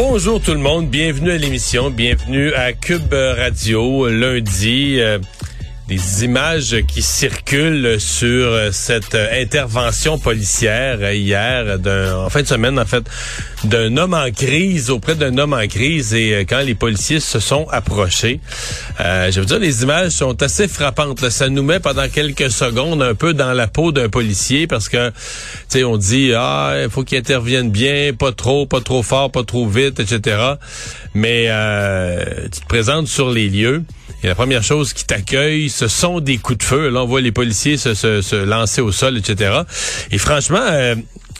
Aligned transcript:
Bonjour 0.00 0.40
tout 0.40 0.52
le 0.52 0.60
monde, 0.60 0.88
bienvenue 0.88 1.32
à 1.32 1.38
l'émission, 1.38 1.90
bienvenue 1.90 2.52
à 2.54 2.72
Cube 2.72 3.12
Radio 3.12 4.08
lundi. 4.08 5.00
Euh, 5.00 5.18
des 5.88 6.24
images 6.24 6.76
qui 6.86 7.00
circulent 7.00 7.98
sur 7.98 8.72
cette 8.72 9.14
intervention 9.14 10.18
policière 10.18 11.12
hier, 11.12 11.78
d'un, 11.78 12.14
en 12.14 12.28
fin 12.28 12.42
de 12.42 12.46
semaine 12.46 12.78
en 12.78 12.84
fait, 12.84 13.04
d'un 13.64 13.96
homme 13.96 14.12
en 14.12 14.30
crise 14.30 14.90
auprès 14.90 15.14
d'un 15.14 15.38
homme 15.38 15.54
en 15.54 15.66
crise 15.66 16.12
et 16.12 16.34
euh, 16.34 16.44
quand 16.48 16.60
les 16.60 16.74
policiers 16.74 17.20
se 17.20 17.40
sont 17.40 17.66
approchés, 17.70 18.40
euh, 19.00 19.30
je 19.30 19.40
veux 19.40 19.46
dire 19.46 19.58
les 19.58 19.82
images 19.82 20.12
sont 20.12 20.42
assez 20.42 20.68
frappantes. 20.68 21.28
Ça 21.30 21.48
nous 21.48 21.62
met 21.62 21.80
pendant 21.80 22.08
quelques 22.08 22.50
secondes 22.50 23.02
un 23.02 23.14
peu 23.14 23.32
dans 23.32 23.54
la 23.54 23.66
peau 23.66 23.90
d'un 23.90 24.10
policier 24.10 24.66
parce 24.66 24.88
que 24.88 25.08
tu 25.08 25.14
sais 25.68 25.84
on 25.84 25.96
dit 25.96 26.32
ah 26.36 26.74
il 26.84 26.90
faut 26.90 27.02
qu'il 27.02 27.16
intervienne 27.18 27.70
bien, 27.70 28.12
pas 28.12 28.32
trop, 28.32 28.66
pas 28.66 28.80
trop 28.80 29.02
fort, 29.02 29.32
pas 29.32 29.44
trop 29.44 29.66
vite, 29.66 30.00
etc. 30.00 30.36
Mais 31.14 31.46
euh, 31.48 32.48
tu 32.52 32.60
te 32.60 32.66
présentes 32.66 33.08
sur 33.08 33.30
les 33.30 33.48
lieux. 33.48 33.82
Et 34.22 34.26
la 34.26 34.34
première 34.34 34.64
chose 34.64 34.92
qui 34.92 35.04
t'accueille, 35.04 35.70
ce 35.78 35.86
sont 35.86 36.18
des 36.18 36.38
coups 36.38 36.58
de 36.58 36.64
feu. 36.64 36.88
Là, 36.88 37.04
on 37.04 37.06
voit 37.06 37.20
les 37.20 37.30
policiers 37.30 37.76
se, 37.76 37.94
se, 37.94 38.36
lancer 38.44 38.80
au 38.80 38.90
sol, 38.90 39.16
etc. 39.16 39.60
Et 40.10 40.18
franchement, 40.18 40.58
euh, 40.60 40.96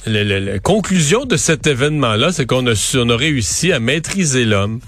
la, 0.07 0.61
conclusion 0.61 1.25
de 1.25 1.37
cet 1.37 1.67
événement-là, 1.67 2.31
c'est 2.31 2.47
qu'on 2.47 2.65
a, 2.69 2.95
on 2.95 3.11
a 3.11 3.17
réussi 3.17 3.73
à 3.73 3.81
maîtriser 3.81 4.45
l'homme. 4.45 4.79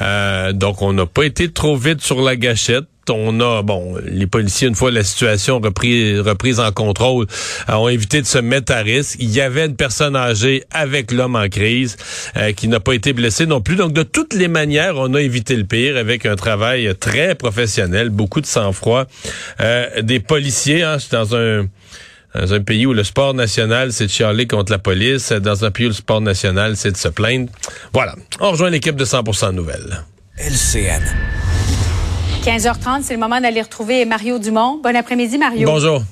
Euh, 0.00 0.52
donc, 0.52 0.82
on 0.82 0.92
n'a 0.92 1.06
pas 1.06 1.24
été 1.24 1.50
trop 1.50 1.76
vite 1.76 2.00
sur 2.00 2.22
la 2.22 2.36
gâchette 2.36 2.84
on 3.10 3.40
a, 3.40 3.62
bon, 3.62 3.96
les 4.04 4.26
policiers, 4.26 4.68
une 4.68 4.74
fois 4.74 4.90
la 4.90 5.04
situation 5.04 5.60
reprise, 5.60 6.60
en 6.60 6.72
contrôle, 6.72 7.26
euh, 7.68 7.74
ont 7.74 7.88
évité 7.88 8.20
de 8.20 8.26
se 8.26 8.38
mettre 8.38 8.72
à 8.72 8.78
risque. 8.78 9.16
Il 9.18 9.30
y 9.30 9.40
avait 9.40 9.66
une 9.66 9.76
personne 9.76 10.16
âgée 10.16 10.64
avec 10.70 11.12
l'homme 11.12 11.36
en 11.36 11.48
crise 11.48 11.96
euh, 12.36 12.52
qui 12.52 12.68
n'a 12.68 12.80
pas 12.80 12.94
été 12.94 13.12
blessé 13.12 13.46
non 13.46 13.60
plus. 13.60 13.76
Donc, 13.76 13.92
de 13.92 14.02
toutes 14.02 14.34
les 14.34 14.48
manières, 14.48 14.94
on 14.96 15.14
a 15.14 15.20
évité 15.20 15.56
le 15.56 15.64
pire 15.64 15.96
avec 15.96 16.26
un 16.26 16.36
travail 16.36 16.94
très 16.98 17.34
professionnel, 17.34 18.10
beaucoup 18.10 18.40
de 18.40 18.46
sang-froid. 18.46 19.06
Euh, 19.60 20.02
des 20.02 20.20
policiers, 20.20 20.82
hein, 20.82 20.98
dans 21.10 21.36
un 21.36 21.66
dans 22.34 22.54
un 22.54 22.60
pays 22.60 22.86
où 22.86 22.94
le 22.94 23.04
sport 23.04 23.34
national, 23.34 23.92
c'est 23.92 24.06
de 24.06 24.10
chialer 24.10 24.46
contre 24.46 24.72
la 24.72 24.78
police. 24.78 25.32
Dans 25.32 25.66
un 25.66 25.70
pays 25.70 25.84
où 25.84 25.90
le 25.90 25.94
sport 25.94 26.22
national, 26.22 26.78
c'est 26.78 26.90
de 26.92 26.96
se 26.96 27.08
plaindre. 27.08 27.52
Voilà. 27.92 28.14
On 28.40 28.52
rejoint 28.52 28.70
l'équipe 28.70 28.96
de 28.96 29.04
100% 29.04 29.52
Nouvelles. 29.52 30.02
LCN. 30.38 31.02
15h30, 32.42 33.02
c'est 33.04 33.14
le 33.14 33.20
moment 33.20 33.40
d'aller 33.40 33.62
retrouver 33.62 34.04
Mario 34.04 34.40
Dumont. 34.40 34.80
Bon 34.82 34.96
après-midi, 34.96 35.38
Mario. 35.38 35.64
Bonjour. 35.64 36.02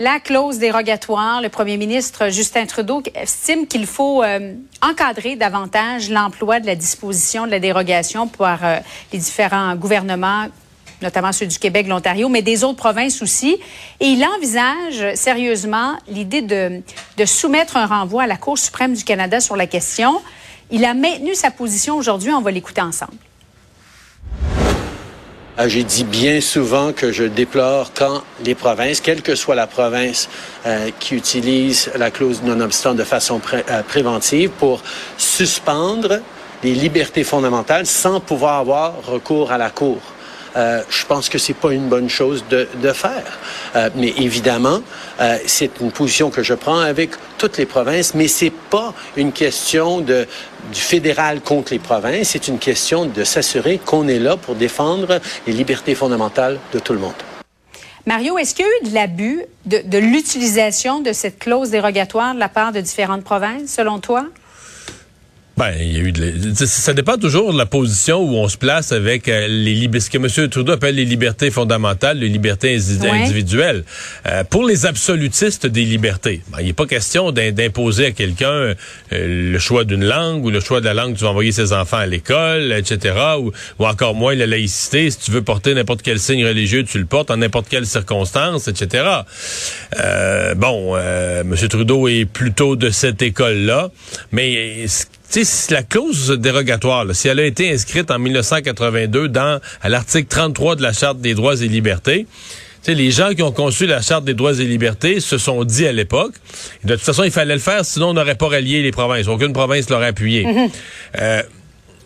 La 0.00 0.18
clause 0.18 0.58
dérogatoire, 0.58 1.42
le 1.42 1.50
premier 1.50 1.76
ministre 1.76 2.30
Justin 2.30 2.64
Trudeau 2.64 3.02
estime 3.14 3.66
qu'il 3.66 3.86
faut 3.86 4.22
euh, 4.22 4.54
encadrer 4.80 5.36
davantage 5.36 6.08
l'emploi 6.08 6.58
de 6.58 6.64
la 6.64 6.74
disposition 6.74 7.44
de 7.44 7.50
la 7.50 7.60
dérogation 7.60 8.28
par 8.28 8.64
euh, 8.64 8.78
les 9.12 9.18
différents 9.18 9.76
gouvernements 9.76 10.46
notamment 11.02 11.32
ceux 11.32 11.46
du 11.46 11.58
Québec, 11.58 11.86
l'Ontario, 11.86 12.30
mais 12.30 12.40
des 12.40 12.64
autres 12.64 12.78
provinces 12.78 13.20
aussi. 13.20 13.58
Et 14.00 14.06
il 14.06 14.24
envisage 14.24 15.14
sérieusement 15.16 15.98
l'idée 16.08 16.40
de, 16.40 16.80
de 17.18 17.24
soumettre 17.26 17.76
un 17.76 17.84
renvoi 17.84 18.22
à 18.22 18.26
la 18.26 18.38
Cour 18.38 18.56
suprême 18.56 18.94
du 18.94 19.04
Canada 19.04 19.40
sur 19.40 19.54
la 19.54 19.66
question. 19.66 20.18
Il 20.70 20.82
a 20.86 20.94
maintenu 20.94 21.34
sa 21.34 21.50
position 21.50 21.96
aujourd'hui. 21.96 22.32
On 22.32 22.40
va 22.40 22.50
l'écouter 22.50 22.80
ensemble. 22.80 23.18
Ah, 25.56 25.68
j'ai 25.68 25.84
dit 25.84 26.02
bien 26.02 26.40
souvent 26.40 26.92
que 26.92 27.12
je 27.12 27.22
déplore 27.22 27.92
quand 27.94 28.24
les 28.44 28.56
provinces, 28.56 29.00
quelle 29.00 29.22
que 29.22 29.36
soit 29.36 29.54
la 29.54 29.68
province 29.68 30.28
euh, 30.66 30.90
qui 30.98 31.14
utilise 31.14 31.92
la 31.94 32.10
clause 32.10 32.42
non-obstant 32.42 32.92
de 32.92 33.04
façon 33.04 33.40
euh, 33.52 33.82
préventive 33.84 34.50
pour 34.50 34.82
suspendre 35.16 36.18
les 36.64 36.74
libertés 36.74 37.22
fondamentales 37.22 37.86
sans 37.86 38.18
pouvoir 38.18 38.58
avoir 38.58 38.94
recours 39.06 39.52
à 39.52 39.58
la 39.58 39.70
Cour. 39.70 39.98
Euh, 40.56 40.82
je 40.88 41.04
pense 41.06 41.28
que 41.28 41.38
c'est 41.38 41.54
pas 41.54 41.72
une 41.72 41.88
bonne 41.88 42.08
chose 42.08 42.44
de, 42.48 42.68
de 42.80 42.92
faire. 42.92 43.38
Euh, 43.76 43.90
mais 43.96 44.14
évidemment, 44.16 44.80
euh, 45.20 45.38
c'est 45.46 45.80
une 45.80 45.90
position 45.90 46.30
que 46.30 46.42
je 46.42 46.54
prends 46.54 46.78
avec 46.78 47.10
toutes 47.38 47.58
les 47.58 47.66
provinces, 47.66 48.14
mais 48.14 48.28
c'est 48.28 48.52
pas 48.70 48.94
une 49.16 49.32
question 49.32 50.00
de, 50.00 50.26
du 50.72 50.80
fédéral 50.80 51.40
contre 51.40 51.72
les 51.72 51.78
provinces, 51.78 52.30
c'est 52.30 52.48
une 52.48 52.58
question 52.58 53.06
de 53.06 53.24
s'assurer 53.24 53.78
qu'on 53.84 54.08
est 54.08 54.18
là 54.18 54.36
pour 54.36 54.54
défendre 54.54 55.20
les 55.46 55.52
libertés 55.52 55.94
fondamentales 55.94 56.58
de 56.72 56.78
tout 56.78 56.92
le 56.92 57.00
monde. 57.00 57.14
Mario, 58.06 58.36
est-ce 58.36 58.54
qu'il 58.54 58.66
y 58.66 58.68
a 58.68 58.70
eu 58.70 58.88
de 58.90 58.94
l'abus 58.94 59.42
de, 59.64 59.80
de 59.84 59.98
l'utilisation 59.98 61.00
de 61.00 61.12
cette 61.12 61.38
clause 61.38 61.70
dérogatoire 61.70 62.34
de 62.34 62.38
la 62.38 62.50
part 62.50 62.70
de 62.72 62.80
différentes 62.80 63.24
provinces, 63.24 63.70
selon 63.70 63.98
toi? 63.98 64.26
Ben, 65.56 65.72
il 65.78 65.92
y 65.92 66.00
a 66.00 66.00
eu 66.00 66.10
de, 66.10 66.52
ça 66.52 66.94
dépend 66.94 67.16
toujours 67.16 67.52
de 67.52 67.58
la 67.58 67.66
position 67.66 68.18
où 68.18 68.34
on 68.36 68.48
se 68.48 68.56
place 68.56 68.90
avec 68.90 69.28
euh, 69.28 69.46
les 69.46 69.88
ce 70.00 70.10
que 70.10 70.18
M. 70.18 70.48
Trudeau 70.48 70.72
appelle 70.72 70.96
les 70.96 71.04
libertés 71.04 71.52
fondamentales, 71.52 72.18
les 72.18 72.28
libertés 72.28 72.76
individuelles. 73.04 73.84
Euh, 74.26 74.42
pour 74.42 74.64
les 74.64 74.84
absolutistes 74.84 75.66
des 75.66 75.84
libertés, 75.84 76.42
ben, 76.48 76.58
il 76.60 76.66
n'est 76.66 76.72
pas 76.72 76.86
question 76.86 77.30
d'imposer 77.30 78.06
à 78.06 78.10
quelqu'un 78.10 78.46
euh, 78.46 78.74
le 79.12 79.58
choix 79.60 79.84
d'une 79.84 80.04
langue 80.04 80.44
ou 80.44 80.50
le 80.50 80.58
choix 80.58 80.80
de 80.80 80.86
la 80.86 80.94
langue 80.94 81.12
que 81.12 81.18
tu 81.18 81.24
vas 81.24 81.30
envoyer 81.30 81.52
ses 81.52 81.72
enfants 81.72 81.98
à 81.98 82.06
l'école, 82.06 82.72
etc. 82.72 83.14
Ou, 83.38 83.52
ou, 83.78 83.86
encore 83.86 84.14
moins 84.14 84.34
la 84.34 84.46
laïcité. 84.46 85.08
Si 85.08 85.18
tu 85.18 85.30
veux 85.30 85.42
porter 85.42 85.74
n'importe 85.74 86.02
quel 86.02 86.18
signe 86.18 86.44
religieux, 86.44 86.82
tu 86.82 86.98
le 86.98 87.06
portes 87.06 87.30
en 87.30 87.36
n'importe 87.36 87.68
quelle 87.68 87.86
circonstance, 87.86 88.66
etc. 88.66 89.04
bon, 90.56 90.96
M. 90.96 91.54
Trudeau 91.68 92.08
est 92.08 92.24
plutôt 92.24 92.74
de 92.74 92.90
cette 92.90 93.22
école-là, 93.22 93.90
mais 94.32 94.86
si 95.42 95.72
la 95.72 95.82
clause 95.82 96.30
dérogatoire, 96.30 97.06
si 97.12 97.26
elle 97.26 97.40
a 97.40 97.44
été 97.44 97.72
inscrite 97.72 98.10
en 98.12 98.20
1982 98.20 99.28
dans 99.28 99.58
à 99.82 99.88
l'article 99.88 100.28
33 100.28 100.76
de 100.76 100.82
la 100.82 100.92
Charte 100.92 101.20
des 101.20 101.34
droits 101.34 101.56
et 101.60 101.66
libertés, 101.66 102.26
les 102.86 103.10
gens 103.10 103.30
qui 103.34 103.42
ont 103.42 103.50
conçu 103.50 103.86
la 103.86 104.02
Charte 104.02 104.24
des 104.24 104.34
droits 104.34 104.52
et 104.52 104.64
libertés 104.64 105.18
se 105.18 105.38
sont 105.38 105.64
dit 105.64 105.86
à 105.86 105.92
l'époque, 105.92 106.34
de 106.84 106.94
toute 106.94 107.04
façon, 107.04 107.24
il 107.24 107.30
fallait 107.30 107.54
le 107.54 107.60
faire, 107.60 107.84
sinon 107.84 108.10
on 108.10 108.12
n'aurait 108.12 108.36
pas 108.36 108.48
rallié 108.48 108.82
les 108.82 108.92
provinces. 108.92 109.26
Aucune 109.26 109.52
province 109.52 109.88
l'aurait 109.90 110.08
appuyé. 110.08 110.44
Mm-hmm. 110.44 110.70
Euh, 111.20 111.42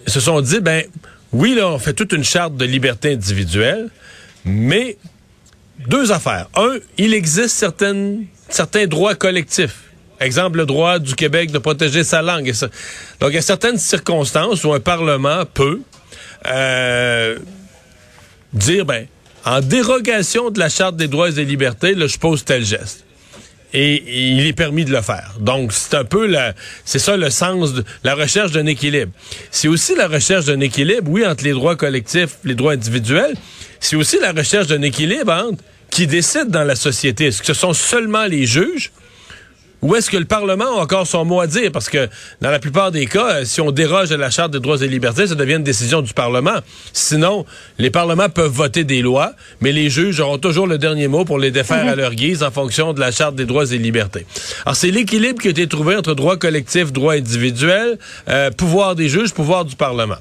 se 0.06 0.21
sont 0.21 0.41
dit, 0.41 0.60
ben 0.60 0.84
oui, 1.33 1.54
là, 1.54 1.69
on 1.69 1.78
fait 1.78 1.92
toute 1.92 2.13
une 2.13 2.25
charte 2.25 2.57
de 2.57 2.65
liberté 2.65 3.13
individuelle, 3.13 3.91
mais 4.45 4.97
deux 5.86 6.13
affaires. 6.13 6.48
Un, 6.57 6.77
il 6.97 7.13
existe 7.13 7.57
certaines, 7.57 8.25
certains 8.48 8.86
droits 8.86 9.15
collectifs 9.15 9.88
Exemple, 10.20 10.59
le 10.59 10.66
droit 10.66 10.98
du 10.98 11.15
Québec 11.15 11.53
de 11.53 11.59
protéger 11.59 12.03
sa 12.03 12.22
langue. 12.22 12.53
Donc, 13.20 13.30
il 13.30 13.34
y 13.34 13.38
a 13.38 13.42
certaines 13.42 13.78
circonstances 13.78 14.65
où 14.65 14.72
un 14.72 14.80
Parlement 14.80 15.44
peut 15.47 15.80
euh, 16.47 17.38
dire, 18.53 18.84
ben, 18.84 19.06
en 19.44 19.60
dérogation 19.60 20.50
de 20.50 20.59
la 20.59 20.68
Charte 20.68 20.97
des 20.97 21.09
droits 21.09 21.28
et 21.28 21.32
des 21.32 21.44
libertés, 21.44 21.94
là, 21.94 22.06
je 22.06 22.18
pose 22.18 22.44
tel 22.44 22.65
geste. 22.65 23.04
Et, 23.72 24.36
il 24.36 24.47
est 24.47 24.54
permis 24.54 24.84
de 24.84 24.91
le 24.91 25.03
faire. 25.03 25.34
Donc, 25.41 25.72
c'est 25.72 25.94
un 25.94 26.04
peu 26.04 26.26
la, 26.26 26.54
c'est 26.84 26.98
ça 26.98 27.16
le 27.16 27.30
sens 27.30 27.74
de 27.74 27.84
la 28.03 28.15
recherche 28.15 28.50
d'un 28.50 28.66
équilibre. 28.66 29.12
C'est 29.50 29.68
aussi 29.68 29.94
la 29.94 30.09
recherche 30.09 30.47
d'un 30.47 30.60
équilibre, 30.60 31.09
oui, 31.10 31.26
entre 31.26 31.44
les 31.44 31.53
droits 31.53 31.76
collectifs, 31.76 32.38
les 32.44 32.54
droits 32.54 32.72
individuels. 32.72 33.34
C'est 33.78 33.97
aussi 33.97 34.18
la 34.20 34.32
recherche 34.32 34.66
d'un 34.66 34.82
équilibre 34.82 35.32
entre 35.32 35.62
qui 35.91 36.06
décide 36.06 36.48
dans 36.48 36.65
la 36.65 36.76
société. 36.76 37.26
Est-ce 37.26 37.41
que 37.41 37.47
ce 37.47 37.54
sont 37.54 37.72
seulement 37.72 38.24
les 38.24 38.47
juges 38.47 38.91
Ou 39.80 39.95
est-ce 39.95 40.10
que 40.10 40.16
le 40.16 40.25
Parlement 40.25 40.78
a 40.78 40.83
encore 40.83 41.07
son 41.07 41.25
mot 41.25 41.41
à 41.41 41.47
dire? 41.47 41.71
Parce 41.71 41.89
que 41.89 42.09
dans 42.41 42.51
la 42.51 42.59
plupart 42.59 42.91
des 42.91 43.07
cas, 43.07 43.28
euh, 43.28 43.45
si 43.45 43.60
on 43.60 43.71
déroge 43.71 44.10
à 44.10 44.16
la 44.16 44.30
Charte 44.30 44.51
des 44.53 44.60
droits 44.60 44.83
et 44.83 44.89
libertés, 44.89 45.28
ça 45.28 45.34
devient 45.36 45.54
une 45.54 45.63
décision 45.63 46.03
du 46.03 46.13
Parlement. 46.13 46.59
Sinon, 46.92 47.47
les 47.78 47.91
parlements 47.91 48.28
peuvent 48.28 48.51
voter 48.51 48.83
des 48.84 49.03
lois, 49.03 49.34
mais 49.60 49.71
les 49.72 49.89
juges 49.89 50.19
auront 50.21 50.39
toujours 50.39 50.66
le 50.66 50.78
dernier 50.78 51.07
mot 51.07 51.25
pour 51.25 51.39
les 51.39 51.51
défaire 51.51 51.86
à 51.86 51.95
leur 51.95 52.15
guise 52.15 52.42
en 52.42 52.51
fonction 52.51 52.92
de 52.92 53.01
la 53.01 53.13
Charte 53.13 53.36
des 53.36 53.47
droits 53.47 53.71
et 53.71 53.78
libertés. 53.78 54.27
Alors, 54.66 54.77
c'est 54.77 54.91
l'équilibre 54.91 55.41
qui 55.41 55.48
a 55.48 55.51
été 55.53 55.66
trouvé 55.69 55.95
entre 55.97 56.15
droit 56.15 56.36
collectif, 56.36 56.92
droit 56.92 57.15
individuel, 57.15 57.98
euh, 58.28 58.51
pouvoir 58.51 58.97
des 58.97 59.09
juges, 59.09 59.33
pouvoir 59.33 59.65
du 59.65 59.77
Parlement. 59.77 60.19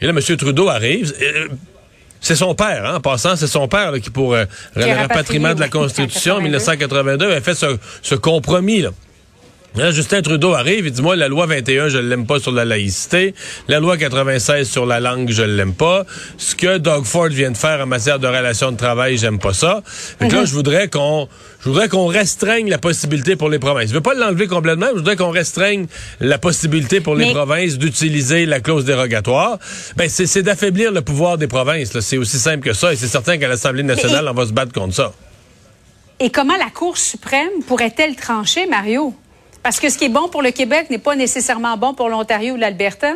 Et 0.00 0.06
là, 0.06 0.12
M. 0.12 0.36
Trudeau 0.36 0.68
arrive. 0.68 1.12
Euh, 1.20 1.48
c'est 2.22 2.36
son 2.36 2.54
père, 2.54 2.86
hein, 2.86 2.96
en 2.96 3.00
passant, 3.00 3.36
c'est 3.36 3.46
son 3.46 3.68
père 3.68 3.92
qui, 4.00 4.08
pour 4.08 4.32
euh, 4.32 4.44
le 4.76 4.86
rapatriement 4.94 5.54
de 5.54 5.60
la 5.60 5.68
Constitution 5.68 6.36
en 6.36 6.40
1982, 6.42 7.26
avait 7.26 7.40
fait 7.40 7.54
ce, 7.54 7.76
ce 8.00 8.14
compromis. 8.14 8.80
Là. 8.80 8.90
Justin 9.74 10.20
Trudeau 10.20 10.52
arrive 10.52 10.86
et 10.86 10.90
dit 10.90 11.00
moi 11.00 11.16
la 11.16 11.28
loi 11.28 11.46
21 11.46 11.88
je 11.88 11.98
l'aime 11.98 12.26
pas 12.26 12.38
sur 12.38 12.52
la 12.52 12.64
laïcité, 12.64 13.34
la 13.68 13.80
loi 13.80 13.96
96 13.96 14.68
sur 14.68 14.84
la 14.84 15.00
langue 15.00 15.30
je 15.30 15.42
l'aime 15.42 15.74
pas, 15.74 16.04
ce 16.36 16.54
que 16.54 16.76
Doug 16.76 17.04
Ford 17.04 17.28
vient 17.28 17.50
de 17.50 17.56
faire 17.56 17.80
en 17.80 17.86
matière 17.86 18.18
de 18.18 18.26
relations 18.26 18.70
de 18.70 18.76
travail 18.76 19.16
j'aime 19.16 19.38
pas 19.38 19.54
ça. 19.54 19.82
Fait 19.86 20.28
là 20.28 20.40
mhm. 20.40 20.46
je 20.46 20.52
voudrais 20.52 20.88
qu'on 20.88 21.26
je 21.60 21.68
voudrais 21.68 21.88
qu'on 21.88 22.06
restreigne 22.06 22.68
la 22.68 22.78
possibilité 22.78 23.34
pour 23.34 23.48
les 23.48 23.58
provinces. 23.58 23.88
Je 23.88 23.94
veux 23.94 24.02
pas 24.02 24.14
l'enlever 24.14 24.46
complètement, 24.46 24.88
je 24.90 24.96
voudrais 24.96 25.16
qu'on 25.16 25.30
restreigne 25.30 25.86
la 26.20 26.38
possibilité 26.38 27.00
pour 27.00 27.14
les 27.14 27.32
provinces 27.32 27.78
d'utiliser 27.78 28.44
la 28.44 28.60
clause 28.60 28.84
dérogatoire. 28.84 29.58
Ben 29.96 30.08
c'est 30.08 30.42
d'affaiblir 30.42 30.92
le 30.92 31.00
pouvoir 31.00 31.38
des 31.38 31.48
provinces, 31.48 31.98
c'est 32.00 32.18
aussi 32.18 32.38
simple 32.38 32.60
que 32.60 32.74
ça 32.74 32.92
et 32.92 32.96
c'est 32.96 33.08
certain 33.08 33.38
qu'à 33.38 33.48
l'Assemblée 33.48 33.84
nationale 33.84 34.28
on 34.28 34.34
va 34.34 34.46
se 34.46 34.52
battre 34.52 34.72
contre 34.72 34.94
ça. 34.94 35.12
Et 36.20 36.30
comment 36.30 36.56
la 36.56 36.70
Cour 36.70 36.98
suprême 36.98 37.50
pourrait-elle 37.66 38.14
trancher 38.14 38.66
Mario? 38.66 39.14
Parce 39.62 39.80
que 39.80 39.88
ce 39.88 39.98
qui 39.98 40.04
est 40.04 40.08
bon 40.08 40.28
pour 40.28 40.42
le 40.42 40.50
Québec 40.50 40.88
n'est 40.90 40.98
pas 40.98 41.16
nécessairement 41.16 41.76
bon 41.76 41.94
pour 41.94 42.08
l'Ontario 42.08 42.54
ou 42.54 42.56
l'Alberta? 42.56 43.14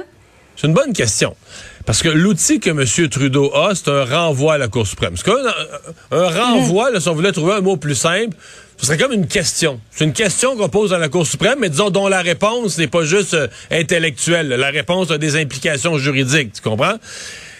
C'est 0.57 0.67
une 0.67 0.75
bonne 0.75 0.93
question. 0.93 1.37
Parce 1.85 2.03
que 2.03 2.09
l'outil 2.09 2.59
que 2.59 2.71
M. 2.71 3.09
Trudeau 3.09 3.55
a, 3.55 3.75
c'est 3.75 3.89
un 3.89 4.05
renvoi 4.05 4.55
à 4.55 4.59
la 4.59 4.69
Cour 4.69 4.87
suprême. 4.87 5.15
C'est 5.17 5.31
un, 5.31 6.29
renvoi, 6.29 6.91
là, 6.91 6.99
si 6.99 7.09
on 7.09 7.15
voulait 7.15 7.33
trouver 7.33 7.55
un 7.55 7.61
mot 7.61 7.77
plus 7.77 7.95
simple, 7.95 8.37
ce 8.77 8.87
serait 8.87 8.99
comme 8.99 9.13
une 9.13 9.29
question. 9.29 9.81
C'est 9.91 10.05
une 10.05 10.13
question 10.13 10.57
qu'on 10.57 10.69
pose 10.69 10.93
à 10.93 10.99
la 10.99 11.09
Cour 11.09 11.27
suprême, 11.27 11.59
mais 11.61 11.69
disons 11.69 11.91
dont 11.91 12.09
la 12.09 12.23
réponse 12.23 12.79
n'est 12.79 12.89
pas 12.89 13.05
juste 13.05 13.35
euh, 13.35 13.47
intellectuelle. 13.71 14.49
La 14.49 14.71
réponse 14.71 15.11
a 15.11 15.19
des 15.19 15.37
implications 15.37 15.97
juridiques, 15.99 16.55
tu 16.55 16.63
comprends? 16.63 16.97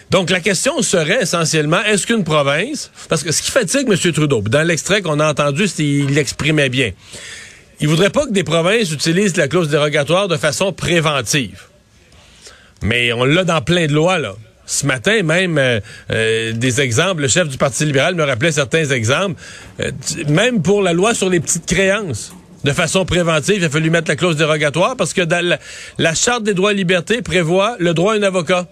Donc, 0.09 0.29
la 0.29 0.39
question 0.39 0.81
serait 0.81 1.21
essentiellement, 1.21 1.83
est-ce 1.83 2.07
qu'une 2.07 2.23
province, 2.23 2.91
parce 3.09 3.23
que 3.23 3.31
ce 3.31 3.41
qui 3.41 3.51
fatigue 3.51 3.87
M. 3.89 4.13
Trudeau, 4.13 4.41
dans 4.41 4.65
l'extrait 4.65 5.01
qu'on 5.01 5.19
a 5.19 5.29
entendu, 5.29 5.65
il 5.79 6.13
l'exprimait 6.13 6.69
bien, 6.69 6.91
il 7.79 7.87
voudrait 7.87 8.09
pas 8.09 8.25
que 8.25 8.31
des 8.31 8.43
provinces 8.43 8.91
utilisent 8.91 9.37
la 9.37 9.47
clause 9.47 9.69
dérogatoire 9.69 10.27
de 10.27 10.37
façon 10.37 10.73
préventive. 10.73 11.63
Mais 12.81 13.13
on 13.13 13.23
l'a 13.23 13.43
dans 13.43 13.61
plein 13.61 13.87
de 13.87 13.93
lois, 13.93 14.19
là. 14.19 14.35
Ce 14.65 14.85
matin, 14.85 15.23
même 15.23 15.57
euh, 15.57 15.79
euh, 16.11 16.51
des 16.51 16.81
exemples, 16.81 17.21
le 17.21 17.29
chef 17.29 17.47
du 17.47 17.57
Parti 17.57 17.85
libéral 17.85 18.15
me 18.15 18.23
rappelait 18.23 18.51
certains 18.51 18.83
exemples, 18.85 19.39
euh, 19.79 19.91
même 20.27 20.61
pour 20.61 20.81
la 20.81 20.91
loi 20.91 21.13
sur 21.13 21.29
les 21.29 21.39
petites 21.39 21.65
créances. 21.65 22.33
De 22.65 22.73
façon 22.73 23.05
préventive, 23.05 23.55
il 23.57 23.63
a 23.63 23.69
fallu 23.69 23.89
mettre 23.89 24.09
la 24.09 24.17
clause 24.17 24.35
dérogatoire 24.35 24.97
parce 24.97 25.13
que 25.13 25.21
la, 25.21 25.57
la 25.97 26.15
Charte 26.15 26.43
des 26.43 26.53
droits 26.53 26.73
et 26.73 26.75
libertés 26.75 27.21
prévoit 27.21 27.77
le 27.79 27.93
droit 27.93 28.13
à 28.13 28.17
un 28.17 28.23
avocat. 28.23 28.67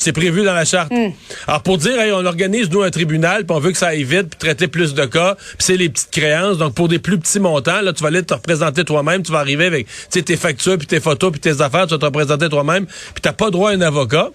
C'est 0.00 0.12
prévu 0.12 0.44
dans 0.44 0.54
la 0.54 0.64
charte. 0.64 0.90
Hmm. 0.90 1.10
Alors 1.46 1.62
pour 1.62 1.76
dire, 1.76 1.92
on 2.14 2.24
organise 2.24 2.70
nous 2.70 2.80
un 2.80 2.90
tribunal, 2.90 3.44
puis 3.44 3.54
on 3.54 3.60
veut 3.60 3.70
que 3.70 3.76
ça 3.76 3.88
aille 3.88 4.02
vite, 4.02 4.30
puis 4.30 4.38
traiter 4.38 4.66
plus 4.66 4.94
de 4.94 5.04
cas, 5.04 5.34
puis 5.34 5.56
c'est 5.58 5.76
les 5.76 5.90
petites 5.90 6.10
créances. 6.10 6.56
Donc 6.56 6.74
pour 6.74 6.88
des 6.88 6.98
plus 6.98 7.18
petits 7.18 7.38
montants, 7.38 7.82
là, 7.82 7.92
tu 7.92 8.02
vas 8.02 8.08
aller 8.08 8.22
te 8.22 8.32
représenter 8.32 8.82
toi-même, 8.84 9.22
tu 9.22 9.30
vas 9.30 9.40
arriver 9.40 9.66
avec 9.66 9.86
tes 10.08 10.36
factures, 10.36 10.78
puis 10.78 10.86
tes 10.86 11.00
photos, 11.00 11.30
puis 11.32 11.40
tes 11.40 11.60
affaires, 11.60 11.86
tu 11.86 11.92
vas 11.92 11.98
te 11.98 12.04
représenter 12.06 12.48
toi-même, 12.48 12.86
puis 12.86 13.20
t'as 13.20 13.34
pas 13.34 13.50
droit 13.50 13.72
à 13.72 13.74
un 13.74 13.80
avocat. 13.82 14.30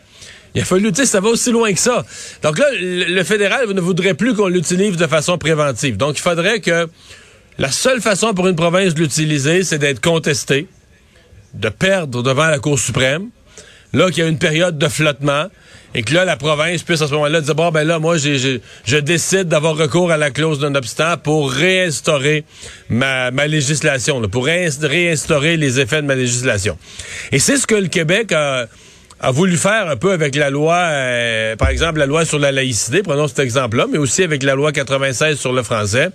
Il 0.54 0.62
a 0.62 0.66
fallu, 0.66 0.92
tu 0.92 1.02
sais, 1.02 1.08
ça 1.08 1.20
va 1.20 1.30
aussi 1.30 1.52
loin 1.52 1.74
que 1.74 1.80
ça. 1.80 2.06
Donc 2.44 2.60
là, 2.60 2.68
le, 2.80 3.24
fédéral 3.24 3.68
ne 3.68 3.82
voudrait 3.82 4.14
plus 4.14 4.36
qu'on 4.36 4.48
l'utilise 4.48 4.98
de 4.98 5.08
façon 5.08 5.40
préventive. 5.40 5.98
Donc 5.98 6.20
il 6.20 6.22
faudrait 6.22 6.60
que 6.60 6.88
la 7.58 7.72
seule 7.72 8.02
façon 8.02 8.36
pour 8.36 8.48
une 8.48 8.56
province 8.56 8.94
de 8.94 9.00
l'utiliser, 9.00 9.64
c'est 9.64 9.80
d'être 9.80 10.00
contesté, 10.00 10.68
de 11.56 11.70
perdre 11.70 12.22
devant 12.22 12.46
la 12.46 12.60
Cour 12.60 12.78
suprême 12.78 13.30
là 13.96 14.10
qu'il 14.12 14.24
y 14.24 14.26
a 14.26 14.30
une 14.30 14.38
période 14.38 14.78
de 14.78 14.88
flottement 14.88 15.46
et 15.94 16.04
que 16.04 16.14
là, 16.14 16.26
la 16.26 16.36
province 16.36 16.84
puisse 16.84 17.02
à 17.02 17.08
ce 17.08 17.14
moment-là 17.14 17.40
dire, 17.40 17.56
bon, 17.56 17.72
ben 17.72 17.88
là, 17.88 18.00
moi, 18.00 18.18
je 18.18 18.98
décide 18.98 19.48
d'avoir 19.48 19.78
recours 19.78 20.12
à 20.12 20.18
la 20.18 20.30
clause 20.30 20.60
d'un 20.60 20.76
obstant 20.76 21.16
pour 21.18 21.50
réinstaurer 21.50 22.44
ma, 22.90 23.32
ma 23.32 23.48
législation, 23.48 24.22
pour 24.28 24.46
réinstaurer 24.46 25.56
les 25.56 25.80
effets 25.80 26.02
de 26.02 26.08
ma 26.08 26.16
législation. 26.16 26.78
Et 27.32 27.40
c'est 27.40 27.56
ce 27.56 27.66
que 27.66 27.76
le 27.76 27.88
Québec 27.88 28.34
a, 28.34 28.68
a 29.22 29.32
voulu 29.32 29.56
faire 29.56 29.90
un 29.90 29.96
peu 29.96 30.12
avec 30.12 30.36
la 30.36 30.50
loi, 30.50 30.76
euh, 30.76 31.56
par 31.56 31.70
exemple, 31.70 32.00
la 32.00 32.06
loi 32.06 32.26
sur 32.26 32.40
la 32.40 32.52
laïcité, 32.52 33.02
prenons 33.02 33.30
cet 33.30 33.40
exemple-là, 33.40 33.86
mais 33.90 33.98
aussi 33.98 34.24
avec 34.24 34.44
la 34.44 34.56
loi 34.56 34.74
96 34.74 35.40
sur 35.40 35.54
le 35.54 35.64
français, 35.64 36.10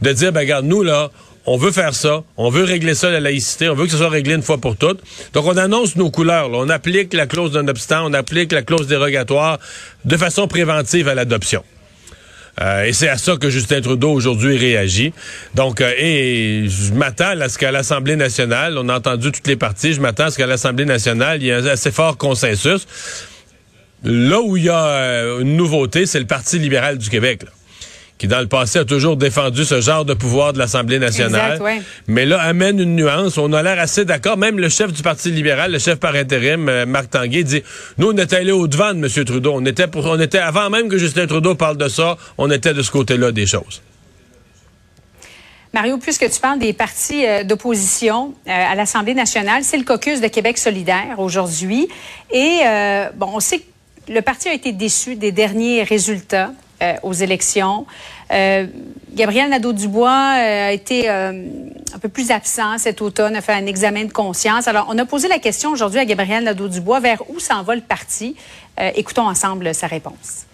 de 0.00 0.12
dire, 0.12 0.32
ben 0.32 0.40
regarde, 0.40 0.64
nous, 0.64 0.82
là, 0.82 1.10
on 1.48 1.56
veut 1.56 1.72
faire 1.72 1.94
ça, 1.94 2.24
on 2.36 2.50
veut 2.50 2.64
régler 2.64 2.94
ça, 2.94 3.10
la 3.10 3.20
laïcité, 3.20 3.70
on 3.70 3.74
veut 3.74 3.86
que 3.86 3.90
ce 3.90 3.96
soit 3.96 4.10
réglé 4.10 4.34
une 4.34 4.42
fois 4.42 4.58
pour 4.58 4.76
toutes. 4.76 5.00
Donc, 5.32 5.46
on 5.46 5.56
annonce 5.56 5.96
nos 5.96 6.10
couleurs. 6.10 6.50
On 6.52 6.68
applique 6.68 7.14
la 7.14 7.26
clause 7.26 7.52
d'un 7.52 7.66
obstant, 7.68 8.04
on 8.04 8.12
applique 8.12 8.52
la 8.52 8.62
clause 8.62 8.86
dérogatoire 8.86 9.58
de 10.04 10.16
façon 10.18 10.46
préventive 10.46 11.08
à 11.08 11.14
l'adoption. 11.14 11.64
Euh, 12.60 12.84
et 12.84 12.92
c'est 12.92 13.08
à 13.08 13.16
ça 13.16 13.36
que 13.36 13.48
Justin 13.48 13.80
Trudeau 13.80 14.10
aujourd'hui 14.10 14.58
réagit. 14.58 15.14
Donc, 15.54 15.80
euh, 15.80 15.90
et 15.96 16.66
je 16.68 16.92
m'attends 16.92 17.40
à 17.40 17.48
ce 17.48 17.56
qu'à 17.56 17.70
l'Assemblée 17.70 18.16
nationale, 18.16 18.76
on 18.76 18.88
a 18.90 18.98
entendu 18.98 19.32
toutes 19.32 19.46
les 19.46 19.56
parties, 19.56 19.94
je 19.94 20.02
m'attends 20.02 20.24
à 20.24 20.30
ce 20.30 20.36
qu'à 20.36 20.46
l'Assemblée 20.46 20.84
nationale, 20.84 21.40
il 21.40 21.46
y 21.46 21.50
ait 21.50 21.54
un 21.54 21.66
assez 21.66 21.92
fort 21.92 22.18
consensus. 22.18 22.86
Là 24.04 24.40
où 24.42 24.58
il 24.58 24.64
y 24.64 24.68
a 24.68 24.84
euh, 24.84 25.40
une 25.40 25.56
nouveauté, 25.56 26.04
c'est 26.04 26.20
le 26.20 26.26
Parti 26.26 26.58
libéral 26.58 26.98
du 26.98 27.08
Québec. 27.08 27.44
Qui 28.18 28.26
dans 28.26 28.40
le 28.40 28.48
passé 28.48 28.80
a 28.80 28.84
toujours 28.84 29.16
défendu 29.16 29.64
ce 29.64 29.80
genre 29.80 30.04
de 30.04 30.12
pouvoir 30.12 30.52
de 30.52 30.58
l'Assemblée 30.58 30.98
nationale. 30.98 31.60
Mais 32.08 32.26
là, 32.26 32.40
amène 32.42 32.80
une 32.80 32.96
nuance. 32.96 33.38
On 33.38 33.52
a 33.52 33.62
l'air 33.62 33.78
assez 33.78 34.04
d'accord. 34.04 34.36
Même 34.36 34.58
le 34.58 34.68
chef 34.68 34.92
du 34.92 35.02
Parti 35.02 35.30
libéral, 35.30 35.70
le 35.70 35.78
chef 35.78 36.00
par 36.00 36.14
intérim, 36.16 36.68
euh, 36.68 36.84
Marc 36.84 37.10
Tanguay, 37.10 37.44
dit, 37.44 37.62
nous, 37.96 38.08
on 38.08 38.16
est 38.16 38.32
allé 38.32 38.50
au-devant 38.50 38.92
de 38.92 38.98
M. 38.98 39.24
Trudeau. 39.24 39.52
On 39.54 39.64
était, 39.64 39.86
pour, 39.86 40.04
on 40.06 40.18
était, 40.18 40.38
avant 40.38 40.68
même 40.68 40.88
que 40.88 40.98
Justin 40.98 41.26
Trudeau 41.28 41.54
parle 41.54 41.76
de 41.76 41.88
ça, 41.88 42.18
on 42.38 42.50
était 42.50 42.74
de 42.74 42.82
ce 42.82 42.90
côté-là 42.90 43.30
des 43.30 43.46
choses. 43.46 43.82
Mario, 45.72 45.98
puisque 45.98 46.28
tu 46.28 46.40
parles 46.40 46.58
des 46.58 46.72
partis 46.72 47.24
euh, 47.24 47.44
d'opposition 47.44 48.34
euh, 48.48 48.50
à 48.50 48.74
l'Assemblée 48.74 49.14
nationale, 49.14 49.62
c'est 49.62 49.76
le 49.76 49.84
caucus 49.84 50.20
de 50.20 50.26
Québec 50.26 50.58
solidaire 50.58 51.18
aujourd'hui. 51.18 51.88
Et, 52.32 52.62
bon, 53.14 53.30
on 53.34 53.40
sait 53.40 53.60
que 53.60 54.12
le 54.12 54.22
parti 54.22 54.48
a 54.48 54.54
été 54.54 54.72
déçu 54.72 55.14
des 55.14 55.30
derniers 55.30 55.84
résultats 55.84 56.50
euh, 56.80 56.94
aux 57.02 57.12
élections. 57.12 57.86
Euh, 58.30 58.68
Gabriel 59.12 59.50
Nadeau-Dubois 59.50 60.36
euh, 60.38 60.68
a 60.68 60.70
été 60.70 61.08
un 61.08 61.98
peu 62.00 62.08
plus 62.08 62.30
absent 62.30 62.78
cet 62.78 63.02
automne, 63.02 63.34
a 63.34 63.40
fait 63.40 63.52
un 63.52 63.66
examen 63.66 64.04
de 64.04 64.12
conscience. 64.12 64.68
Alors, 64.68 64.86
on 64.88 64.96
a 64.96 65.04
posé 65.04 65.26
la 65.26 65.40
question 65.40 65.72
aujourd'hui 65.72 65.98
à 65.98 66.04
Gabriel 66.04 66.44
Nadeau-Dubois 66.44 67.00
vers 67.00 67.28
où 67.30 67.40
s'en 67.40 67.64
va 67.64 67.74
le 67.74 67.80
parti? 67.80 68.36
écoutons 68.94 69.26
ensemble 69.26 69.74
sa 69.74 69.88
réponse. 69.88 70.46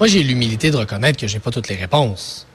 Moi, 0.00 0.06
j'ai 0.06 0.22
l'humilité 0.22 0.70
de 0.70 0.78
reconnaître 0.78 1.20
que 1.20 1.26
j'ai 1.26 1.40
pas 1.40 1.50
toutes 1.50 1.68
les 1.68 1.76
réponses. 1.76 2.46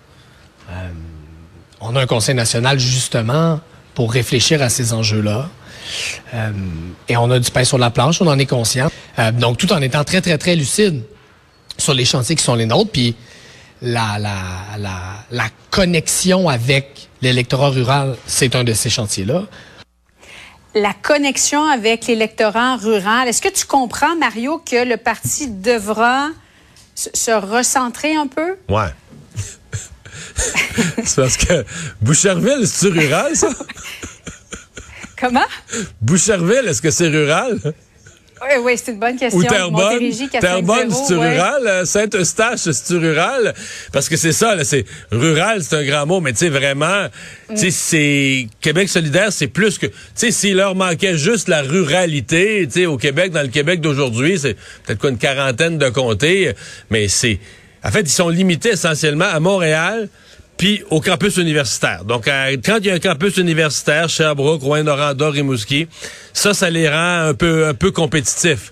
on 1.80 1.96
a 1.96 2.02
un 2.02 2.08
Conseil 2.08 2.34
national 2.34 2.80
justement 2.80 3.60
pour 3.94 4.12
réfléchir 4.12 4.64
à 4.64 4.70
ces 4.70 4.94
enjeux-là. 4.94 5.48
et 7.08 7.18
on 7.18 7.30
a 7.30 7.38
du 7.38 7.52
pain 7.52 7.64
sur 7.64 7.78
la 7.78 7.92
planche, 7.92 8.20
on 8.20 8.26
en 8.26 8.40
est 8.40 8.48
conscient. 8.48 8.90
donc, 9.34 9.58
tout 9.60 9.72
en 9.72 9.82
étant 9.84 10.04
très, 10.04 10.22
très, 10.22 10.40
très 10.40 10.56
lucide 10.56 11.04
sur 11.84 11.94
les 11.94 12.06
chantiers 12.06 12.36
qui 12.36 12.44
sont 12.44 12.56
les 12.56 12.66
nôtres, 12.66 12.92
puis 12.92 13.16
la, 13.82 14.18
la, 14.18 14.78
la, 14.78 14.96
la 15.30 15.50
connexion 15.70 16.48
avec 16.50 17.10
l'électorat 17.22 17.70
rural, 17.70 18.16
c'est 18.26 18.56
un 18.56 18.64
de 18.64 18.74
ces 18.74 18.90
chantiers-là. 18.90 19.44
La 20.76 20.94
connexion 20.94 21.66
avec 21.66 22.08
l'électorat 22.08 22.78
rural, 22.78 23.28
est-ce 23.28 23.42
que 23.42 23.50
tu 23.50 23.66
comprends, 23.66 24.16
Mario, 24.16 24.60
que 24.60 24.84
le 24.84 24.98
parti 24.98 25.48
devra 25.48 26.30
se 26.96 27.32
recentrer 27.32 28.16
un 28.16 28.28
peu? 28.28 28.56
Ouais. 28.70 28.90
c'est 31.04 31.16
parce 31.16 31.38
que 31.38 31.66
Boucherville, 32.02 32.66
c'est 32.66 32.88
rural, 32.88 33.36
ça? 33.36 33.50
Comment? 35.20 35.46
Boucherville, 36.02 36.68
est-ce 36.68 36.82
que 36.82 36.92
c'est 36.92 37.10
rural? 37.10 37.60
Oui, 38.44 38.62
oui, 38.62 38.74
c'est 38.78 38.92
une 38.92 39.00
bonne 39.00 39.16
question. 39.16 39.40
Ou 39.40 39.44
Terrebonne, 39.44 40.12
Terrebonne, 40.40 40.92
c'est 40.92 41.14
rural. 41.14 41.66
Euh, 41.66 41.86
Saint-Eustache, 41.86 42.60
c'est 42.60 42.94
rural? 42.96 43.54
Parce 43.94 44.10
que 44.10 44.18
c'est 44.18 44.34
ça, 44.34 44.56
là, 44.56 44.64
c'est 44.66 44.86
rural, 45.12 45.64
c'est 45.64 45.78
un 45.78 45.84
grand 45.86 46.06
mot, 46.06 46.20
mais 46.20 46.34
tu 46.34 46.40
sais, 46.40 46.50
vraiment, 46.50 47.08
tu 47.50 47.58
sais, 47.58 47.72
c'est 47.72 48.48
Québec 48.60 48.90
solidaire, 48.90 49.32
c'est 49.32 49.48
plus 49.48 49.78
que, 49.78 49.86
tu 49.88 49.94
sais, 50.16 50.32
s'il 50.32 50.58
leur 50.58 50.76
manquait 50.76 51.18
juste 51.18 51.48
la 51.48 51.62
ruralité, 51.62 52.66
tu 52.66 52.82
sais, 52.82 52.86
au 52.86 52.98
Québec, 52.98 53.32
dans 53.32 53.44
le 53.44 53.48
Québec 53.48 53.80
d'aujourd'hui, 53.80 54.38
c'est 54.38 54.56
peut-être 54.86 55.00
quoi 55.00 55.12
une 55.12 55.18
quarantaine 55.18 55.78
de 55.78 55.90
comtés, 55.90 56.52
mais 56.90 57.08
c'est, 57.08 57.40
en 57.84 57.92
fait, 57.92 58.02
ils 58.02 58.10
sont 58.10 58.30
limités 58.30 58.70
essentiellement 58.70 59.26
à 59.26 59.40
Montréal, 59.40 60.10
puis 60.58 60.84
au 60.90 61.02
campus 61.02 61.38
universitaire. 61.38 62.06
Donc, 62.06 62.26
quand 62.26 62.78
il 62.78 62.86
y 62.86 62.90
a 62.90 62.94
un 62.94 63.00
campus 63.00 63.38
universitaire, 63.38 64.10
Sherbrooke, 64.10 64.62
Rouen-Noranda, 64.62 65.30
Rimouski, 65.30 65.88
ça, 66.34 66.54
ça 66.54 66.70
les 66.70 66.90
rend 66.90 67.28
un 67.28 67.34
peu, 67.34 67.68
un 67.68 67.74
peu 67.74 67.92
compétitifs. 67.92 68.72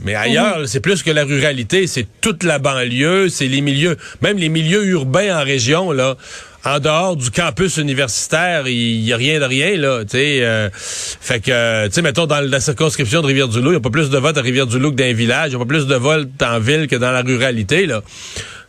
Mais 0.00 0.14
ailleurs, 0.14 0.66
c'est 0.66 0.80
plus 0.80 1.02
que 1.02 1.10
la 1.10 1.24
ruralité, 1.24 1.86
c'est 1.86 2.06
toute 2.20 2.42
la 2.42 2.58
banlieue, 2.58 3.28
c'est 3.28 3.46
les 3.46 3.60
milieux, 3.60 3.96
même 4.22 4.38
les 4.38 4.48
milieux 4.48 4.84
urbains 4.86 5.40
en 5.40 5.44
région, 5.44 5.92
là. 5.92 6.16
En 6.64 6.78
dehors 6.78 7.16
du 7.16 7.30
campus 7.30 7.76
universitaire, 7.76 8.66
il 8.66 9.00
y 9.02 9.12
a 9.12 9.16
rien 9.16 9.38
de 9.38 9.44
rien, 9.44 9.76
là, 9.76 10.02
tu 10.04 10.12
sais. 10.12 10.38
Euh, 10.42 10.70
fait 10.72 11.40
que, 11.40 11.86
tu 11.88 11.92
sais, 11.92 12.02
mettons, 12.02 12.26
dans 12.26 12.40
la 12.40 12.60
circonscription 12.60 13.20
de 13.20 13.26
Rivière-du-Loup, 13.26 13.68
il 13.68 13.72
n'y 13.72 13.76
a 13.76 13.80
pas 13.80 13.90
plus 13.90 14.08
de 14.08 14.16
votes 14.16 14.38
à 14.38 14.40
Rivière-du-Loup 14.40 14.92
que 14.92 14.96
dans 14.96 15.04
les 15.04 15.12
villages, 15.12 15.52
il 15.52 15.56
n'y 15.56 15.62
a 15.62 15.64
pas 15.64 15.68
plus 15.68 15.86
de 15.86 15.94
votes 15.94 16.42
en 16.42 16.58
ville 16.60 16.86
que 16.88 16.96
dans 16.96 17.10
la 17.10 17.20
ruralité, 17.20 17.84
là. 17.84 18.02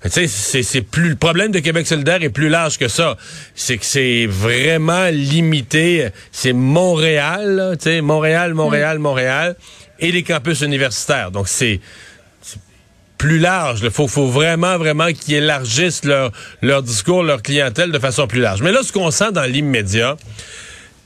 Tu 0.04 0.28
sais, 0.28 0.62
c'est 0.62 0.82
plus 0.82 1.10
le 1.10 1.16
problème 1.16 1.52
de 1.52 1.60
Québec 1.60 1.88
solidaire 1.88 2.22
est 2.22 2.30
plus 2.30 2.50
large 2.50 2.78
que 2.78 2.88
ça. 2.88 3.18
C'est 3.56 3.78
que 3.78 3.86
c'est 3.86 4.28
vraiment 4.28 5.08
limité. 5.08 6.10
C'est 6.32 6.54
Montréal, 6.54 7.76
tu 7.80 7.86
sais, 7.86 8.02
Montréal, 8.02 8.54
Montréal, 8.54 9.00
Montréal 9.00 9.56
et 10.00 10.12
les 10.12 10.22
campus 10.22 10.62
universitaires. 10.62 11.32
Donc, 11.32 11.48
c'est 11.48 11.80
plus 13.26 13.40
large. 13.40 13.80
Il 13.82 13.90
faut, 13.90 14.08
faut, 14.08 14.28
vraiment, 14.28 14.78
vraiment 14.78 15.08
qu'ils 15.12 15.36
élargissent 15.36 16.06
leur, 16.06 16.32
leur 16.62 16.84
discours, 16.84 17.24
leur 17.24 17.42
clientèle 17.42 17.92
de 17.92 17.98
façon 17.98 18.28
plus 18.28 18.40
large. 18.40 18.62
Mais 18.62 18.72
là, 18.72 18.84
ce 18.84 18.92
qu'on 18.92 19.10
sent 19.10 19.32
dans 19.32 19.46
l'immédiat, 19.46 20.16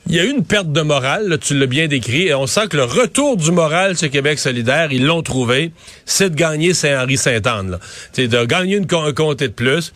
il 0.06 0.16
y 0.16 0.20
a 0.20 0.24
eu 0.24 0.30
une 0.30 0.44
perte 0.44 0.70
de 0.70 0.82
morale, 0.82 1.38
tu 1.40 1.58
l'as 1.58 1.66
bien 1.66 1.88
décrit, 1.88 2.26
et 2.26 2.34
on 2.34 2.46
sent 2.46 2.68
que 2.68 2.76
le 2.76 2.84
retour 2.84 3.38
du 3.38 3.50
moral 3.52 3.96
chez 3.96 4.10
Québec 4.10 4.38
solidaire, 4.38 4.92
ils 4.92 5.06
l'ont 5.06 5.22
trouvé, 5.22 5.72
c'est 6.04 6.28
de 6.28 6.34
gagner 6.34 6.74
Saint-Henri-Saint-Anne. 6.74 7.78
C'est 8.12 8.28
de 8.28 8.44
gagner 8.44 8.76
une, 8.76 8.86
un 8.92 9.12
comté 9.14 9.48
de 9.48 9.54
plus 9.54 9.90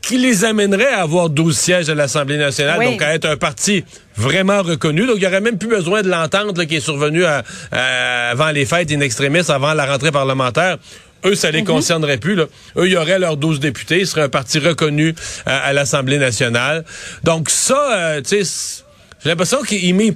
qui 0.00 0.18
les 0.18 0.44
amènerait 0.44 0.86
à 0.86 1.02
avoir 1.02 1.28
12 1.28 1.56
sièges 1.56 1.90
à 1.90 1.94
l'Assemblée 1.94 2.38
nationale, 2.38 2.82
donc 2.84 3.02
à 3.02 3.12
être 3.12 3.24
un 3.24 3.36
parti 3.36 3.84
vraiment 4.16 4.62
reconnu. 4.62 5.04
Donc, 5.04 5.16
il 5.16 5.20
n'y 5.20 5.26
aurait 5.26 5.40
même 5.40 5.58
plus 5.58 5.68
besoin 5.68 6.02
de 6.02 6.08
l'entente 6.08 6.64
qui 6.66 6.76
est 6.76 6.80
survenue 6.80 7.24
avant 7.72 8.50
les 8.50 8.64
fêtes 8.66 8.92
in 8.92 9.00
extremis, 9.00 9.50
avant 9.50 9.74
la 9.74 9.84
rentrée 9.84 10.12
parlementaire. 10.12 10.78
Eux, 11.26 11.34
ça 11.34 11.50
les 11.50 11.60
mhm. 11.60 11.66
concernerait 11.66 12.18
plus. 12.18 12.34
Là. 12.34 12.46
Eux, 12.76 12.86
il 12.86 12.92
y 12.92 12.96
aurait 12.96 13.18
leurs 13.18 13.36
12 13.36 13.60
députés. 13.60 14.00
Ils 14.00 14.06
seraient 14.06 14.22
un 14.22 14.28
parti 14.28 14.58
reconnu 14.58 15.14
à, 15.44 15.72
l'Assemblée 15.72 16.18
nationale. 16.18 16.84
Donc, 17.24 17.50
ça, 17.50 17.92
euh, 17.92 18.20
tu 18.22 18.44
sais 18.44 18.84
j'ai 19.26 19.30
l'impression 19.30 19.62
qu'ils 19.62 19.92
misent, 19.92 20.14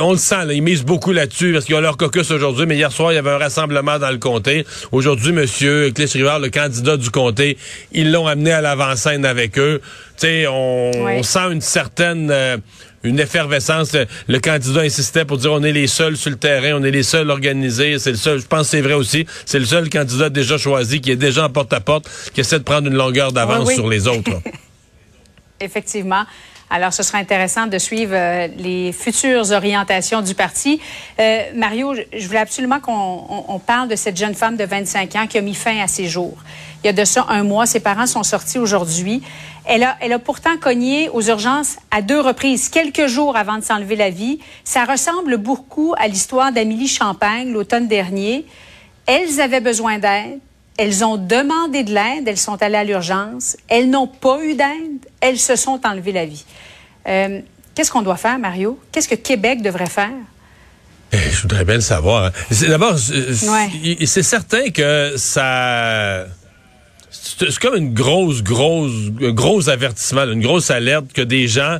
on 0.00 0.12
le 0.12 0.18
sent, 0.18 0.44
là, 0.44 0.52
ils 0.52 0.62
misent 0.62 0.84
beaucoup 0.84 1.10
là-dessus 1.10 1.52
parce 1.52 1.64
qu'ils 1.64 1.74
ont 1.74 1.80
leur 1.80 1.96
caucus 1.96 2.30
aujourd'hui, 2.30 2.64
mais 2.64 2.76
hier 2.76 2.92
soir, 2.92 3.10
il 3.10 3.16
y 3.16 3.18
avait 3.18 3.30
un 3.30 3.38
rassemblement 3.38 3.98
dans 3.98 4.10
le 4.10 4.18
comté. 4.18 4.64
Aujourd'hui, 4.92 5.32
monsieur 5.32 5.90
Clich 5.90 6.12
Rivard, 6.12 6.38
le 6.38 6.48
candidat 6.48 6.96
du 6.96 7.10
comté, 7.10 7.58
ils 7.90 8.12
l'ont 8.12 8.28
amené 8.28 8.52
à 8.52 8.60
l'avant-scène 8.60 9.24
avec 9.24 9.58
eux. 9.58 9.80
Tu 10.16 10.28
sais, 10.28 10.46
on, 10.46 11.22
sent 11.24 11.50
une 11.50 11.60
certaine... 11.60 12.30
Euh, 12.30 12.56
une 13.04 13.20
effervescence. 13.20 13.96
Le, 14.28 14.38
candidat 14.38 14.80
insistait 14.82 15.24
pour 15.24 15.38
dire 15.38 15.52
on 15.52 15.62
est 15.62 15.72
les 15.72 15.86
seuls 15.86 16.16
sur 16.16 16.30
le 16.30 16.36
terrain, 16.36 16.72
on 16.74 16.84
est 16.84 16.90
les 16.90 17.02
seuls 17.02 17.30
organisés. 17.30 17.98
C'est 17.98 18.12
le 18.12 18.16
seul. 18.16 18.40
Je 18.40 18.46
pense 18.46 18.62
que 18.62 18.70
c'est 18.70 18.80
vrai 18.80 18.94
aussi. 18.94 19.26
C'est 19.46 19.58
le 19.58 19.64
seul 19.64 19.88
candidat 19.90 20.30
déjà 20.30 20.58
choisi 20.58 21.00
qui 21.00 21.10
est 21.10 21.16
déjà 21.16 21.46
en 21.46 21.50
porte-à-porte, 21.50 22.08
qui 22.34 22.40
essaie 22.40 22.58
de 22.58 22.64
prendre 22.64 22.88
une 22.88 22.96
longueur 22.96 23.32
d'avance 23.32 23.72
sur 23.72 23.88
les 23.88 24.06
autres. 24.06 24.40
Effectivement. 25.60 26.24
Alors, 26.74 26.94
ce 26.94 27.02
sera 27.02 27.18
intéressant 27.18 27.66
de 27.66 27.76
suivre 27.76 28.14
euh, 28.14 28.48
les 28.56 28.92
futures 28.92 29.52
orientations 29.52 30.22
du 30.22 30.34
parti. 30.34 30.80
Euh, 31.20 31.42
Mario, 31.54 31.94
je 32.16 32.26
voulais 32.26 32.38
absolument 32.38 32.80
qu'on 32.80 33.60
parle 33.66 33.88
de 33.88 33.94
cette 33.94 34.16
jeune 34.16 34.34
femme 34.34 34.56
de 34.56 34.64
25 34.64 35.16
ans 35.16 35.26
qui 35.26 35.36
a 35.36 35.42
mis 35.42 35.54
fin 35.54 35.78
à 35.82 35.86
ses 35.86 36.06
jours. 36.06 36.38
Il 36.82 36.86
y 36.86 36.88
a 36.88 36.94
de 36.94 37.04
ça 37.04 37.26
un 37.28 37.44
mois, 37.44 37.66
ses 37.66 37.80
parents 37.80 38.06
sont 38.06 38.22
sortis 38.22 38.58
aujourd'hui. 38.58 39.20
Elle 39.66 39.82
a, 39.82 39.98
elle 40.00 40.14
a 40.14 40.18
pourtant 40.18 40.56
cogné 40.56 41.10
aux 41.10 41.20
urgences 41.20 41.76
à 41.90 42.00
deux 42.00 42.20
reprises, 42.20 42.70
quelques 42.70 43.06
jours 43.06 43.36
avant 43.36 43.58
de 43.58 43.62
s'enlever 43.62 43.94
la 43.94 44.08
vie. 44.08 44.38
Ça 44.64 44.86
ressemble 44.86 45.36
beaucoup 45.36 45.92
à 45.98 46.08
l'histoire 46.08 46.52
d'Amélie 46.52 46.88
Champagne 46.88 47.52
l'automne 47.52 47.86
dernier. 47.86 48.46
Elles 49.04 49.42
avaient 49.42 49.60
besoin 49.60 49.98
d'aide. 49.98 50.40
Elles 50.78 51.04
ont 51.04 51.18
demandé 51.18 51.84
de 51.84 51.92
l'aide, 51.92 52.26
elles 52.26 52.38
sont 52.38 52.62
allées 52.62 52.78
à 52.78 52.84
l'urgence, 52.84 53.58
elles 53.68 53.90
n'ont 53.90 54.06
pas 54.06 54.42
eu 54.42 54.54
d'aide, 54.54 55.06
elles 55.20 55.38
se 55.38 55.54
sont 55.54 55.78
enlevées 55.84 56.12
la 56.12 56.24
vie. 56.24 56.46
Euh, 57.08 57.40
qu'est-ce 57.74 57.90
qu'on 57.90 58.02
doit 58.02 58.16
faire, 58.16 58.38
Mario? 58.38 58.78
Qu'est-ce 58.90 59.08
que 59.08 59.14
Québec 59.14 59.62
devrait 59.62 59.86
faire? 59.86 60.10
Eh, 61.12 61.18
je 61.30 61.42
voudrais 61.42 61.64
bien 61.64 61.76
le 61.76 61.80
savoir. 61.80 62.26
Hein. 62.26 62.66
D'abord, 62.68 62.96
c'est 62.98 64.22
certain 64.22 64.70
que 64.70 65.14
ça... 65.16 66.26
C'est 67.10 67.58
comme 67.58 67.76
une 67.76 67.92
grosse, 67.92 68.42
grosse, 68.42 69.10
gros 69.10 69.68
avertissement, 69.68 70.24
une 70.24 70.40
grosse 70.40 70.70
alerte 70.70 71.12
que 71.12 71.22
des 71.22 71.46
gens 71.46 71.78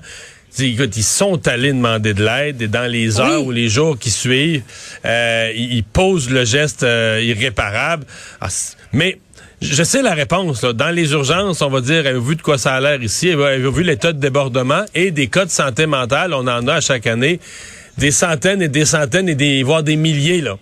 Écoute, 0.59 0.97
ils 0.97 1.03
sont 1.03 1.49
allés 1.49 1.73
demander 1.73 2.13
de 2.13 2.23
l'aide 2.23 2.61
et 2.61 2.69
dans 2.69 2.91
les 2.91 3.21
heures 3.21 3.45
ou 3.45 3.51
les 3.51 3.71
jours 3.71 3.99
qui 3.99 4.11
suivent, 4.11 4.63
euh, 5.05 5.51
ils 5.55 5.83
posent 5.83 6.29
le 6.29 6.45
geste 6.45 6.83
euh, 6.83 7.23
irréparable. 7.23 8.05
Ah, 8.41 8.49
mais 8.93 9.19
je 9.63 9.83
sais 9.83 10.03
la 10.03 10.15
réponse. 10.15 10.63
Dans 10.63 10.91
les 10.91 11.13
urgences, 11.13 11.63
on 11.63 11.71
va 11.71 11.81
dire, 11.81 12.07
avez-vous 12.07 12.27
vu 12.27 12.37
de 12.37 12.43
quoi 12.43 12.59
ça 12.59 12.75
a 12.75 12.81
l'air 12.81 13.03
ici? 13.03 13.31
Avez-vous 13.31 13.73
vu 13.73 13.83
l'état 13.83 14.13
de 14.13 14.19
débordement 14.19 14.85
et 14.95 15.11
des 15.11 15.29
cas 15.29 15.45
de 15.45 15.51
santé 15.51 15.87
mentale? 15.87 16.35
On 16.35 16.47
en 16.47 16.67
a 16.69 16.75
à 16.75 16.81
chaque 16.81 17.07
année 17.07 17.41
des 17.99 18.11
centaines 18.11 18.63
et 18.63 18.69
des 18.69 18.85
centaines 18.85 19.29
et 19.29 19.35
des, 19.35 19.63
voire 19.63 19.83
des 19.83 19.97
milliers. 19.97 20.41
Là. 20.41 20.57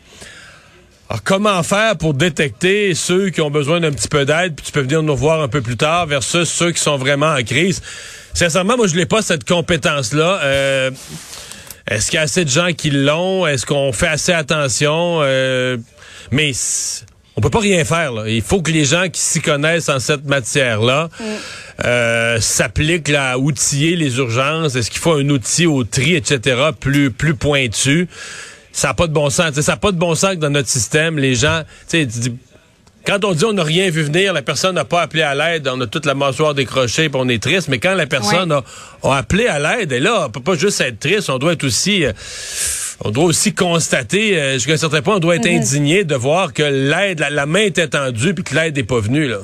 Alors, 1.09 1.23
comment 1.25 1.63
faire 1.63 1.97
pour 1.97 2.15
détecter 2.15 2.95
ceux 2.95 3.31
qui 3.31 3.41
ont 3.41 3.51
besoin 3.51 3.81
d'un 3.81 3.91
petit 3.91 4.09
peu 4.09 4.25
d'aide, 4.25 4.55
puis 4.55 4.67
tu 4.67 4.73
peux 4.73 4.83
venir 4.83 5.03
nous 5.03 5.17
voir 5.17 5.41
un 5.41 5.49
peu 5.49 5.61
plus 5.61 5.77
tard, 5.77 6.07
versus 6.07 6.49
ceux 6.49 6.73
qui 6.73 6.81
sont 6.81 6.97
vraiment 6.97 7.33
en 7.33 7.43
crise? 7.43 7.83
Sincèrement, 8.33 8.77
moi, 8.77 8.87
je 8.87 8.95
n'ai 8.95 9.07
pas 9.07 9.23
cette 9.23 9.45
compétence-là. 9.45 10.41
Euh, 10.45 10.91
est-ce 11.89 12.11
qu'il 12.11 12.17
y 12.17 12.19
a 12.19 12.23
assez 12.23 12.45
de 12.45 12.51
gens 12.51 12.73
qui 12.73 12.91
l'ont? 12.91 13.47
Est-ce 13.47 13.67
qu'on 13.67 13.93
fait 13.93 14.07
assez 14.07 14.33
attention? 14.33 15.19
Euh, 15.23 15.79
mais 16.31 16.53
on 17.41 17.43
peut 17.43 17.49
pas 17.49 17.61
rien 17.61 17.87
faire. 17.87 18.13
Là. 18.13 18.29
Il 18.29 18.43
faut 18.43 18.61
que 18.61 18.71
les 18.71 18.85
gens 18.85 19.09
qui 19.09 19.19
s'y 19.19 19.41
connaissent 19.41 19.89
en 19.89 19.99
cette 19.99 20.27
matière-là 20.27 21.09
mm. 21.19 21.25
euh, 21.87 22.39
s'appliquent 22.39 23.15
à 23.15 23.39
outiller 23.39 23.97
les 23.97 24.19
urgences. 24.19 24.77
Est-ce 24.77 24.91
qu'il 24.91 25.01
faut 25.01 25.15
un 25.15 25.27
outil 25.31 25.65
au 25.67 25.83
tri, 25.85 26.17
etc., 26.17 26.61
plus, 26.79 27.11
plus 27.11 27.35
pointu? 27.35 28.09
Ça 28.73 28.89
n'a 28.89 28.95
pas 28.95 29.07
de 29.07 29.15
bon 29.15 29.31
sens. 29.31 29.59
ça 29.59 29.73
n'a 29.73 29.79
pas 29.79 29.91
de 29.91 29.97
bon 29.97 30.15
sens 30.15 30.33
que 30.33 30.41
dans 30.41 30.51
notre 30.51 30.69
système, 30.69 31.19
les 31.19 31.35
gens... 31.35 31.63
Quand 33.07 33.25
on 33.25 33.33
dit 33.33 33.45
on 33.45 33.53
n'a 33.53 33.65
rien 33.65 33.89
vu 33.91 34.03
venir, 34.03 34.33
la 34.33 34.43
personne 34.43 34.75
n'a 34.75 34.85
pas 34.85 35.01
appelé 35.03 35.23
à 35.23 35.35
l'aide, 35.35 35.69
on 35.69 35.81
a 35.81 35.87
toute 35.87 36.05
la 36.05 36.15
mâchoire 36.15 36.55
décrochée, 36.55 37.09
puis 37.09 37.21
on 37.21 37.29
est 37.29 37.43
triste. 37.43 37.69
Mais 37.69 37.79
quand 37.79 37.95
la 37.95 38.07
personne 38.07 38.53
a, 38.53 38.63
appelé 39.17 39.47
à 39.47 39.59
l'aide, 39.59 39.93
et 39.93 40.01
là, 40.01 40.27
on 40.27 40.31
peut 40.31 40.43
pas 40.43 40.55
juste 40.55 40.81
être 40.81 41.01
triste, 41.01 41.31
on 41.31 41.39
doit 41.39 41.55
être 41.55 41.65
aussi, 41.65 42.05
euh, 42.05 42.13
on 43.03 43.11
doit 43.11 43.25
aussi 43.25 43.55
constater, 43.55 44.39
euh, 44.39 44.55
jusqu'à 44.55 44.75
un 44.75 44.77
certain 44.77 45.01
point, 45.01 45.17
on 45.17 45.21
doit 45.21 45.37
être 45.37 45.47
mm-hmm. 45.47 45.57
indigné 45.57 46.05
de 46.05 46.15
voir 46.15 46.53
que 46.53 46.63
l'aide, 46.63 47.25
la, 47.31 47.47
main 47.47 47.61
est 47.61 47.79
étendue, 47.79 48.35
puis 48.35 48.45
que 48.45 48.55
l'aide 48.55 48.77
n'est 48.77 48.83
pas 48.83 49.01
venue 49.01 49.29
là. 49.29 49.39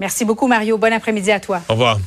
Merci 0.00 0.24
beaucoup, 0.24 0.46
Mario. 0.46 0.78
Bon 0.78 0.92
après-midi 0.92 1.30
à 1.30 1.40
toi. 1.40 1.62
Au 1.68 1.72
revoir. 1.72 1.98